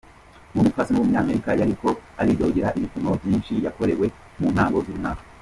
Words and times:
Uwo 0.53 0.61
mupfasoni 0.65 0.97
w'umunyamerika 0.97 1.49
yariko 1.59 1.87
aridogera 2.21 2.69
ibipimo 2.77 3.11
vyinshi 3.21 3.53
yakorewe 3.65 4.05
mu 4.39 4.47
ntango 4.53 4.77
z'uyu 4.83 5.01
mwaka. 5.01 5.23